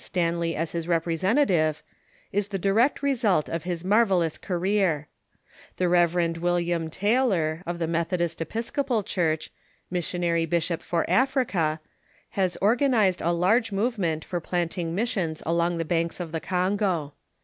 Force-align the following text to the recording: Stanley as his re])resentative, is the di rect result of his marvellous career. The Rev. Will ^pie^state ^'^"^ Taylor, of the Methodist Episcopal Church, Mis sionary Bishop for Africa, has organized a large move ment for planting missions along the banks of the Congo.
Stanley 0.03 0.55
as 0.55 0.71
his 0.71 0.87
re])resentative, 0.87 1.83
is 2.31 2.47
the 2.47 2.57
di 2.57 2.71
rect 2.71 3.03
result 3.03 3.47
of 3.47 3.65
his 3.65 3.85
marvellous 3.85 4.39
career. 4.39 5.07
The 5.77 5.87
Rev. 5.87 6.15
Will 6.41 6.55
^pie^state 6.57 6.79
^'^"^ 6.79 6.91
Taylor, 6.91 7.61
of 7.67 7.77
the 7.77 7.85
Methodist 7.85 8.41
Episcopal 8.41 9.03
Church, 9.03 9.51
Mis 9.91 10.11
sionary 10.11 10.49
Bishop 10.49 10.81
for 10.81 11.07
Africa, 11.07 11.81
has 12.29 12.57
organized 12.63 13.21
a 13.21 13.31
large 13.31 13.71
move 13.71 13.99
ment 13.99 14.25
for 14.25 14.39
planting 14.39 14.95
missions 14.95 15.43
along 15.45 15.77
the 15.77 15.85
banks 15.85 16.19
of 16.19 16.31
the 16.31 16.39
Congo. 16.41 17.13